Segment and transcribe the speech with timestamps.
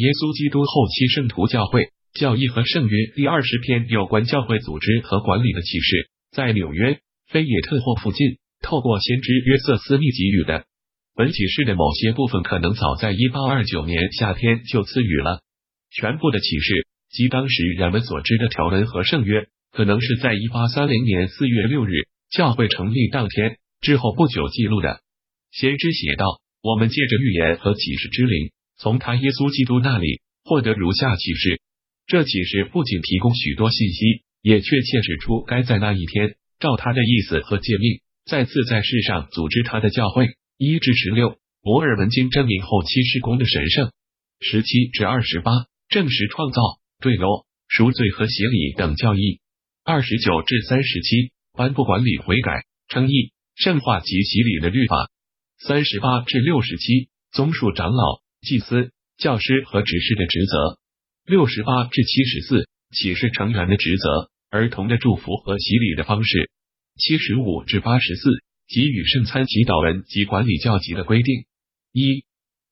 [0.00, 10.64] 耶稣基督后期圣徒教会教义和圣约第二十篇有关教会组织和管理的启示，在纽约菲野特霍附近，透过先知约瑟斯密给予的。
[11.14, 15.42] 本启示的某些部分可能早在一八二九年夏天就赐予了，
[15.92, 21.92] 全部的启示及当时人们所知的条文和圣约，可能是在一八三零年四月六日
[22.30, 25.00] 教会成立当天之后不久记录的。
[25.52, 26.24] 先知写道
[26.64, 28.50] ：“我们借着预言和启示之灵，
[28.80, 31.60] 从他耶稣基督那里获得如下启示。
[32.06, 43.88] 这启示不仅提供许多信息，也确切指出该在那一天照他的意思和诫命，再次在世上组织他的教会。”一至十六，摩尔文经证明后期施工的神圣；
[44.40, 45.52] 十七至二十八，
[45.88, 46.60] 证实创造、
[47.00, 47.22] 对驴、
[47.66, 49.40] 赎罪和洗礼等教义；
[49.84, 55.08] 二十九至三十七，颁布管理悔改、称义、圣化及洗礼的律法；
[55.58, 60.78] 三十八至六十七，综述长老、祭司、教师和执事的职责；
[61.26, 66.48] 六十八至七十四，启示成员的职责、儿童的祝福和洗礼的方式；
[66.96, 68.30] 七十五至八十四。
[68.72, 71.42] 给予圣餐祈祷文及管理教籍的规定。
[71.92, 72.22] 一、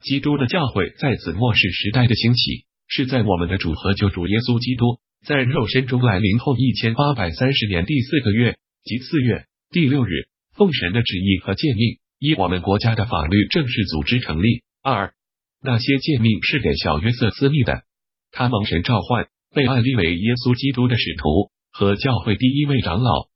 [0.01, 14.63] 基督的教会在此末世时代的兴起，是在我们的主和救主耶稣基督在肉身中来临后一千八百三十年第四个月即四月第六日，奉神的旨意和诫命，依我们国家的法律正式组织成立。
[14.81, 15.13] 二、
[15.63, 17.83] 那些诫命是给小约瑟斯密的，
[18.31, 23.29] 他蒙神召唤，被按立为耶稣基督的使徒和教会第一位长老。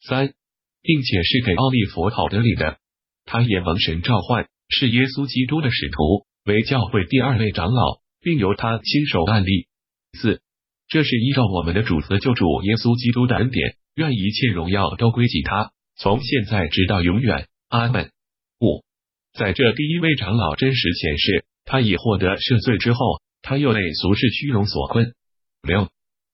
[0.00, 0.32] 三。
[0.82, 2.78] 并且是给奥利弗考德里的，
[3.26, 9.68] 他也蒙神召唤，是耶稣基督的使徒，为教会第二位长老，并由他亲手按立。
[10.18, 10.40] 四，
[10.88, 17.48] 这是依照我们的主和救主耶稣基督的恩典，愿一切荣耀都归给他，从现在直到永远。
[17.68, 18.10] 阿门。
[18.58, 18.82] 五，
[19.34, 25.14] 在这第一位长老真实显示，他已获得赦罪之后，他又被俗世虚荣所困。
[25.62, 25.88] 六，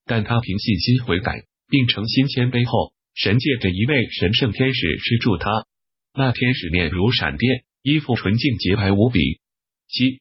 [0.06, 2.94] 但他凭信心悔改，并诚心谦卑后。
[3.12, 5.50] 神借着一位神圣天使施助他，
[6.14, 9.20] 那天使面如闪电，衣服纯净洁白无比。
[9.88, 10.20] 七，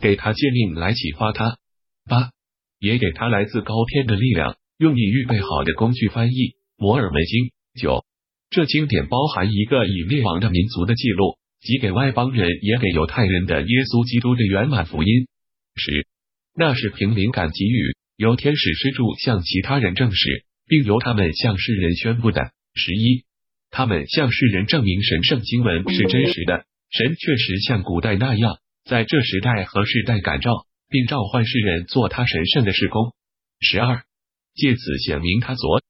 [0.00, 1.58] 给他诫命来启发他。
[2.04, 2.32] 八，
[2.80, 7.52] 也给他来自高天的力量，用你预备好的工具翻译摩尔门经。
[7.80, 8.04] 九，
[8.50, 15.26] 这经典包含一个以列王的民族的记录，即给外邦人也给犹太人的耶稣基督的圆满福音。
[15.74, 16.06] 十，
[16.54, 20.46] 那是凭灵感给予，由天使施助向其他人证实。
[20.66, 22.50] 并由他们向世人宣布的。
[22.74, 23.24] 十一，
[23.70, 33.14] 他们向世人证明神圣经文是真实的，神确实像古代那样，在这时代和世代感召，并召唤世人做他神圣的事工。
[33.60, 34.02] 十二，
[34.54, 35.80] 借此显明他昨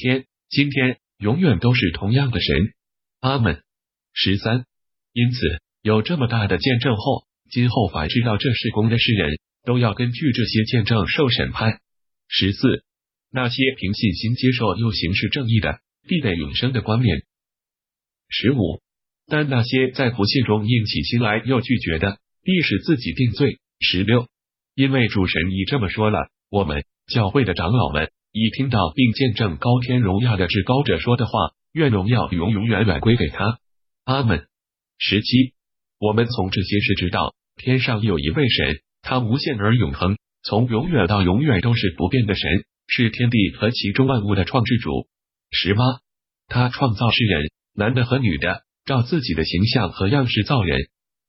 [0.00, 2.72] 天、今天、永远都是同样的神。
[3.20, 3.62] 阿门。
[4.12, 4.64] 十三，
[5.12, 5.38] 因此
[5.82, 11.80] 有这么大的见证后，今后凡知道这事工的世人都要根据这些见证受审判。
[12.28, 12.84] 十四。
[13.32, 15.78] 那些凭信心接受又行事正义的，
[16.08, 17.22] 必得永生的冠冕。
[18.28, 18.82] 十五，
[19.28, 23.60] 但那些在不信中硬起心来又拒绝的，必使自己定罪。
[23.78, 24.26] 十六，
[24.74, 31.32] 因为主神已这么说了，我们教会的长老们已听到并见证高天荣耀的至高者说的话，
[31.72, 33.60] 愿荣耀永永远远归给他。
[34.02, 34.49] 阿门。
[35.02, 35.54] 十七，
[35.98, 42.64] 我们从这些事知道，天上有一位神，他无限而永恒，从永远到永远都是不变的神。
[42.86, 45.08] 是天地和其中万物的创制主。
[45.52, 45.84] 十八，
[46.48, 50.76] 他创造世人，男的和女的，照自己的形象和样式造人。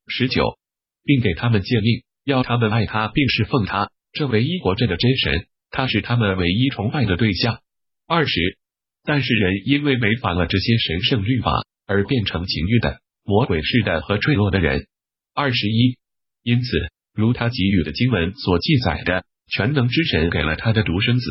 [0.07, 0.57] 十九，
[1.05, 7.61] 并给他们诫命，要他们爱他，并侍奉他，这唯一活着的真神，他是他们唯一崇拜的对象。
[8.05, 8.57] 二十，
[9.05, 11.51] 但是人因为违反了这些神圣律法，
[11.85, 14.87] 而变成情欲的、魔鬼式的和坠落的人。
[15.33, 15.97] 二十一，
[16.43, 16.67] 因此，
[17.13, 21.25] 如他给予的经文所记载的，全能之神给了他的独生子。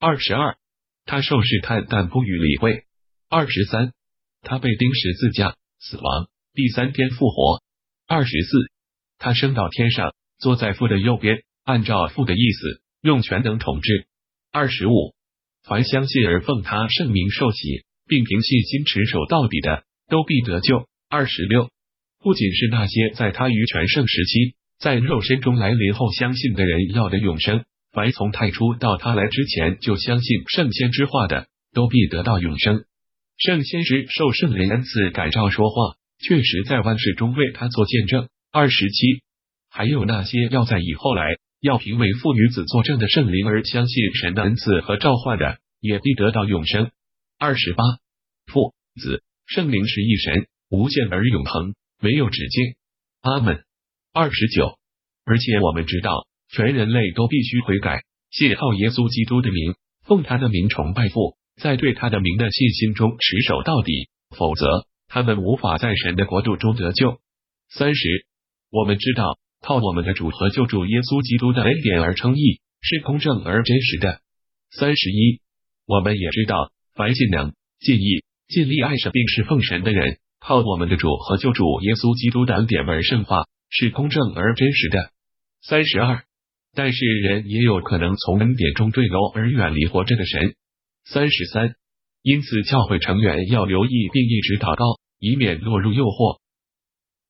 [0.00, 0.56] 二十二，
[1.04, 2.84] 他受试探，但不予理会。
[3.28, 3.92] 二十三，
[4.42, 7.62] 他被钉十字架，死亡，第三天复活。
[8.06, 8.70] 二十四，
[9.18, 14.06] 他升到天上，坐在父的右边，按照父的意思，用权能统治。
[14.50, 15.14] 二十五，
[15.62, 20.88] 凡相信而奉他圣名受洗，并凭信心持守到底的，都必得救。
[21.10, 21.70] 二十六，
[22.20, 27.64] 不仅是那些在他于全盛时期，在肉身中来临后相信的人要的永生。
[27.92, 32.84] 凡从太初到他来之前就相信圣先知话的，都必得到永生。
[33.38, 38.28] 圣先知受圣灵恩赐感召说话，确实在万事中为他做见证。
[38.52, 39.22] 二十七，
[39.70, 41.24] 还有那些要在以后来，
[41.62, 46.90] 要凭为父与子作证的圣灵而相信神的恩赐和召唤的，也必得到永生。
[47.38, 47.82] 二十八，
[48.52, 52.74] 父子圣灵是一神，无限而永恒，没有止境。
[53.20, 53.64] 阿门。
[54.12, 54.78] 二十九，
[55.24, 56.26] 而且我们知道。
[56.50, 59.74] 全人类都必须悔改，信靠耶稣基督的名，
[60.06, 67.20] 奉他的名崇拜父，在对他的名的信心中持守到底，否则他们无法在神的国度中得救。
[67.68, 68.26] 三十，
[68.70, 74.22] 我们知道，靠我们的主和救主耶稣基督的恩典而称义，是公正而真实的。
[74.70, 75.42] 三十一，
[75.84, 85.12] 我们也知道，凡尽能、尽意、尽力爱神并侍奉神的人，靠我们的主和救主耶稣基督的恩典而圣化，是公正而真实的。
[85.60, 86.24] 三十二，
[86.74, 90.54] 但是人也有可能从恩典中坠落而远离活着的神。
[91.04, 91.74] 三十三，
[92.22, 96.38] 因此教会成员要留意并一直祷告，以免落入诱惑。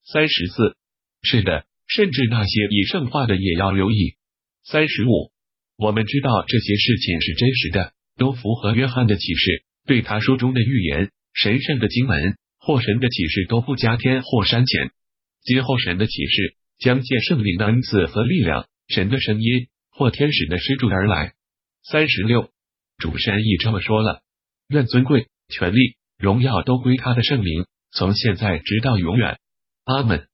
[0.05, 0.77] 三十四，
[1.23, 4.17] 是的，甚至那些已圣化的也要留意。
[4.65, 5.33] 三十五，
[5.77, 12.37] 我们知道这些事情是真实的，都符合约翰的启示，对他书中的预言、神圣的经文
[12.69, 14.91] 或神的启示都不加添或删减。
[15.41, 21.33] 今后神的启示将借圣灵的恩赐和力量、神的声音或天使的施助而来。
[21.83, 22.51] 三十六，
[22.99, 24.21] 主神已这么说了：
[24.69, 29.39] 愿尊贵、权力、荣耀都归他的圣名，从现在直到永远。
[29.85, 30.29] 阿门。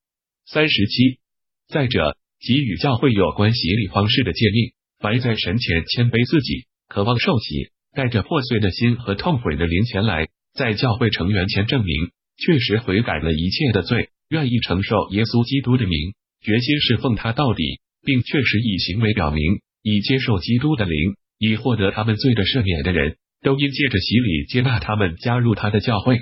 [0.45, 1.21] 三十七，
[1.69, 19.43] 再者，给予教会有关洗礼方式的诫命，凡在神前谦卑自己，渴望受洗，带着破碎的心和痛悔的灵前来，在教会成员前证明确实悔改了一切的罪，愿意承受耶稣基督的名，决心侍奉他到底，并确实以行为表明
[19.83, 26.19] 已接受基督的灵，以获得他们罪的赦免的人，都应借着洗礼接纳他们加入他的教会。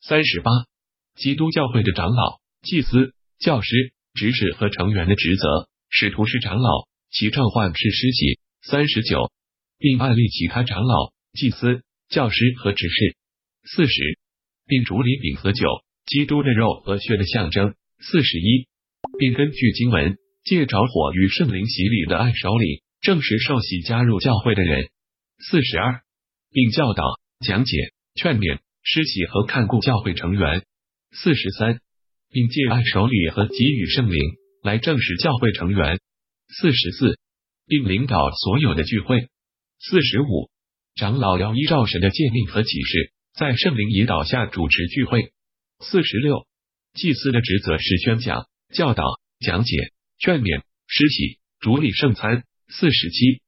[0.00, 0.50] 三十八，
[1.16, 8.38] 基督教会的长老、祭司、教师、执事和成员的职责，使徒是长老，其召唤是师级。
[8.62, 9.30] 三十九，
[9.78, 13.16] 并案例其他长老、祭司、教师和执事。
[13.64, 14.18] 四十，
[14.68, 15.66] 并主礼饼和酒，
[16.06, 17.74] 基督的肉和血的象征。
[18.00, 18.68] 四十一，
[19.18, 24.90] 并根据经文，借着火与圣灵洗礼的按手礼，证实受洗加入教会的人。
[25.40, 26.02] 四十二，
[26.52, 27.02] 并教导、
[27.40, 27.76] 讲解、
[28.14, 30.62] 劝勉、施洗和看顾教会成员。
[31.12, 31.80] 四十三，
[32.30, 34.18] 并借按手礼和给予圣灵
[34.62, 35.98] 来证实教会成员。
[36.48, 37.18] 四十四，
[37.66, 39.28] 并领导所有的聚会。
[39.80, 40.50] 四十五，
[40.94, 45.30] 长老要依照神的诫命和启示，在圣灵引导下主持聚会。
[45.78, 46.48] 四十六，
[46.94, 49.04] 祭司的职责是宣讲、教导、
[49.38, 52.42] 讲解、劝勉、施洗、主礼圣餐。
[52.66, 53.40] 四十七，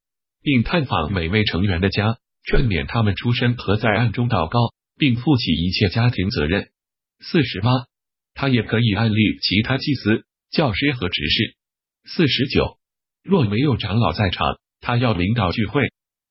[0.43, 6.71] 并探访每位成员的家，劝勉他们出生和在暗中祷告，并负起一切家庭责任。
[7.19, 7.71] 四十八。
[8.33, 11.57] 他也可以案例其他祭司、教师和执事。
[12.05, 12.79] 四十九，
[13.25, 15.83] 若没有长老在场，他要领导聚会。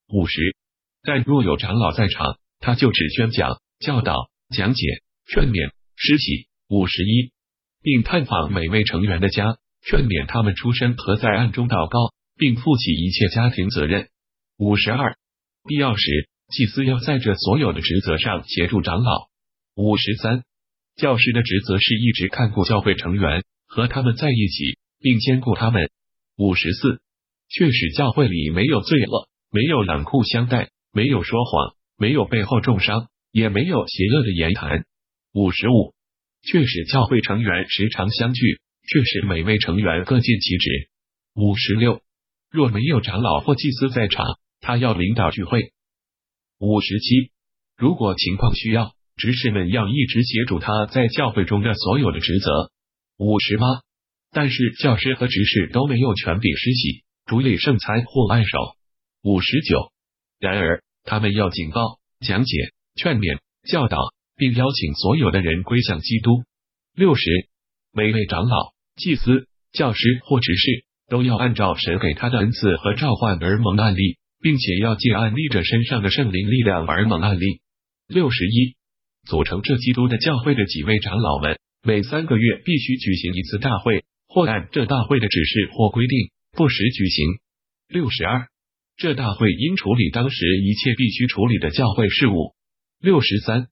[0.08, 0.56] 五十，
[1.04, 6.48] 但若有长老在场，他就只宣讲、教导、讲解、劝勉、施洗。
[6.70, 7.32] 五十一，
[7.82, 14.10] 并探访每位成员的家，劝勉他们出生和在暗中祷告，并负起一切家庭责任。
[14.58, 15.18] 五十二，
[15.68, 19.30] 必要时，祭司要在这所有的职责上协助长老。
[19.76, 20.44] 五十三。
[20.96, 25.90] 教师的职责是一直看顾教会成员，和他们在一起，并兼顾他们。
[26.38, 27.02] 五十四，
[27.50, 34.86] 确使教会里没有罪恶，没有冷酷相待，没有说谎，没有背后中伤，也没有邪恶的言谈。
[35.34, 35.94] 五十五，
[36.42, 40.90] 确实教会成员时常相聚，确实每位成员各尽其职。
[41.36, 42.02] 五十六，
[42.50, 44.26] 若没有长老或祭司在场，
[44.62, 45.74] 他要领导聚会。
[46.58, 47.32] 五十七，
[47.78, 48.96] 如果情况需要。
[49.22, 52.72] 执事们要一直协助他在教会中的所有的职责。
[53.18, 53.66] 五十八，
[54.32, 58.58] 但是教师和执事都没有权柄施洗、主礼圣餐或按手。
[59.22, 59.92] 五十九，
[60.40, 62.56] 然而他们要警告、讲解、
[62.94, 63.98] 劝勉、教导，
[64.38, 66.44] 并邀请所有的人归向基督。
[66.96, 67.50] 六十，
[67.92, 77.62] 每位长老、祭司、教师或执事都要按照神给他的恩赐和召唤而蒙案例，并且要借案例者身上的圣灵力量而蒙案例。
[78.08, 78.76] 六十一。
[79.28, 87.26] 组成这基督的教会的几位长老们，每三个月必须举行一次大会，或按这大会的指示或规定不时举行。
[87.88, 88.48] 六十二，
[89.00, 92.54] 这大会应处理当时一切必须处理的教会事务。
[93.00, 93.68] 六十三，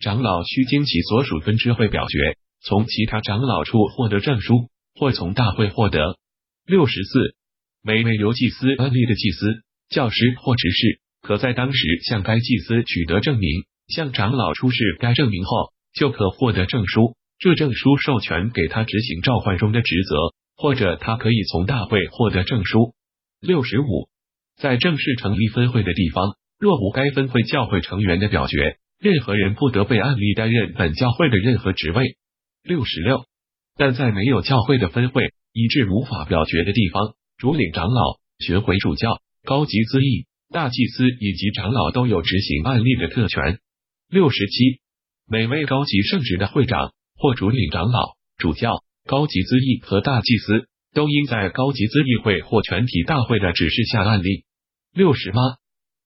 [0.00, 6.18] 长老需经其所属分支会表决，从其他长老处获得证书，或从大会获得。
[6.66, 7.36] 六十四，
[7.80, 13.48] 每位由祭司案例的祭司、教师或执事，可在当时向该祭司取得证明。
[13.86, 17.14] 向长老出示该证明后，就可获得证书。
[17.38, 22.94] 这证书授权给他执行召唤中的职责，或者他可以从大会获得证书。
[23.40, 24.08] 六十五，
[24.62, 32.16] 在正式成立分会的地方，若无该分会教会成员的表决，任何人不得被案例担任本教会的任何职位。
[32.62, 33.24] 六十六，
[33.76, 43.58] 但在没有教会的分会以致无法表决的地方，主领长老、巡回主教、高级资议、大祭司以及长老都有执行案例的特权。
[44.08, 44.80] 六十七，
[45.28, 54.44] 每位高级圣职的会长或主领长老、主教、高级资议和大祭司都应在高级资议会或全体大会的指示下案例。
[54.94, 55.40] 六十八，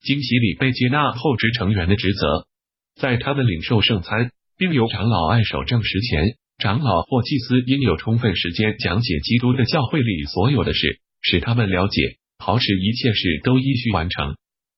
[0.00, 2.47] 惊喜礼被接纳后职成员的职责，
[2.95, 14.37] 在他们领受圣餐并由长老按手证实前，长老或祭司应有充分时间讲解基督的教会里所有的事，使他们了解，好使一切事都依序完成。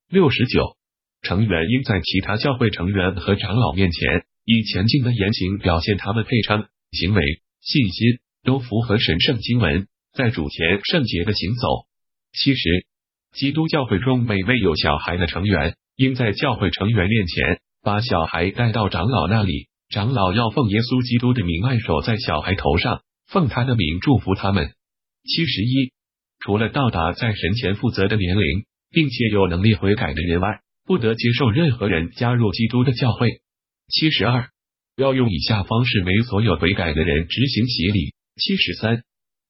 [0.08, 0.78] 六十九，
[1.20, 7.22] 成员应在其他教会成员和长老面前，以前进的言行表现他们配称、行为、
[7.60, 11.86] 信心都符合神圣经文，在主前圣洁的行走。
[12.32, 12.86] 七十，
[13.32, 19.68] 基督教会中每位有小孩的成员，应在教会成员面前把小孩带到长老那里。
[19.90, 24.74] 长老要奉耶稣基督的名按手在小孩头上，奉他的名祝福他们。
[25.24, 25.92] 七十一，
[26.40, 33.40] 除了到达在神前负责的年龄，并且有能力悔改的人外，不得接受任何人加入基督的教会。
[33.88, 34.50] 七十二，
[34.96, 38.12] 要用以下方式为所有悔改的人执行洗礼。
[38.36, 39.02] 七十三，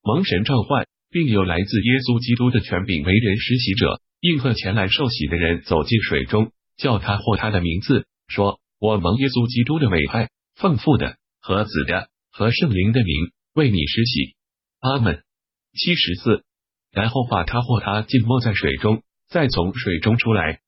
[0.04, 8.60] 蒙神召唤，并有来自耶稣基督的权柄为人施洗者，应和前来受洗的人走进水中，叫他或他的名字，说。
[8.80, 14.36] 我蒙耶稣基督的委派，奉父的和子的和圣灵的名为你施洗。
[14.78, 15.24] 阿门。
[15.74, 16.44] 七十四，
[16.92, 20.60] 然后把他或他浸没在水中，再从水中出来。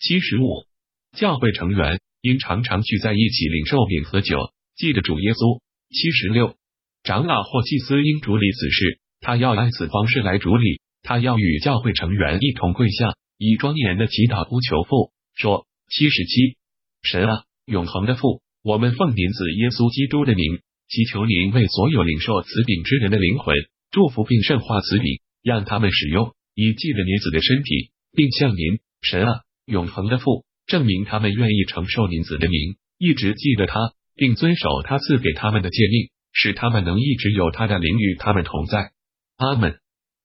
[0.00, 0.64] 七十五，
[1.12, 5.60] 教会成员应常常聚在一起领受饼和酒，记得主耶稣。
[5.90, 6.56] 七十六，
[7.02, 15.66] 长老或祭司应主理此事，他要按此方式来主理，他要与教会成员一同跪下，以庄严的祈祷呼求父，说。
[15.90, 16.58] 七十七，
[17.00, 17.44] 神啊。
[17.64, 23.56] 永恒的父，我们奉您子耶稣基督的名，祈求您为所有领受此饼之人的灵魂
[23.90, 38.92] 祝福并圣化此饼，让他们使用，以记得您子的身体，并向您神啊，永恒的父，证明他们愿意承受您子的名，一直记得他，并遵守他赐给他们的诫命，使他们能一直有他的灵与他们同在。
[39.38, 39.78] 阿门。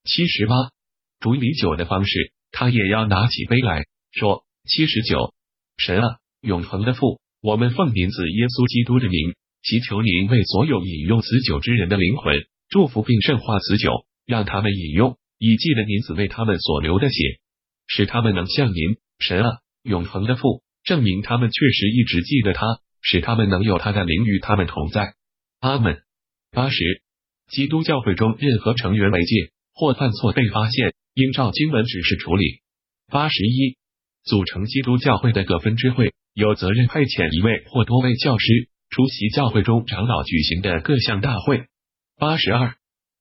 [0.05, 0.55] 七十八，
[1.19, 4.43] 主礼酒的方式，他也要拿起杯来说。
[4.67, 5.35] 七十九，
[5.77, 7.21] 神啊，永恒的父。
[7.39, 12.33] 我们奉您子耶稣基督的名，祈求您为所有饮用此酒之人的灵魂
[12.69, 13.91] 祝福并圣化此酒，
[14.25, 17.39] 让他们饮用，以记得您子为他们所流的血，
[17.85, 22.65] 使他们能向您神啊，永恒的父，证明他们确实一直记得他，
[22.99, 25.13] 使他们能有他的灵与他们同在。
[25.59, 26.01] 阿门。
[26.49, 27.02] 八十，
[27.53, 32.61] 基督教会中任何成员违戒或犯错被发现，应照经文指示处理。
[33.11, 33.77] 八十一，
[34.23, 36.13] 组成基督教会的各分支会。
[36.33, 41.65] 有责任派遣一位或多位教师出席教会中长老举行的各项大会。
[42.17, 42.73] 八十二，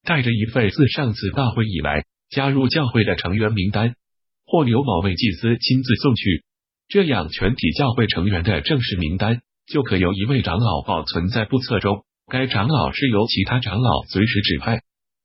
[0.02, 3.96] 带着一份自上次大会以来加入教会的成员名单，
[4.46, 6.42] 或由某位祭司亲自送去，
[6.88, 12.06] 这样全体教会成员的正式名单就可由一位长老保存在簿册中。
[12.32, 14.80] 该长老是由其他长老随时指派。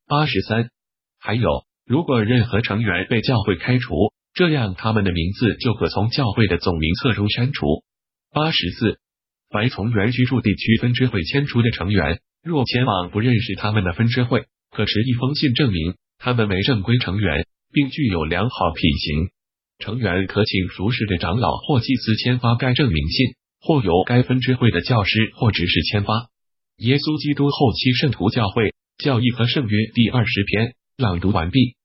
[0.10, 0.72] 八十三，
[1.18, 3.96] 还有，如果任何成员被教会开除。
[4.34, 7.66] 这样，他们的名字就可从教会的总名册中删除。
[8.34, 9.00] 八十四，
[9.50, 19.30] 凡从原居住地区分支会迁出的成员，若前往不认识他们的分支会，可持一封信证明他们为正规成员，并具有良好品行。
[19.80, 23.28] 成员可请熟识的长老或祭司签发该证明信，
[23.62, 26.28] 或由该分支会的教师或执事签发。
[26.78, 31.77] 耶稣基督后期圣徒教会教义和圣约第二十篇朗读完毕。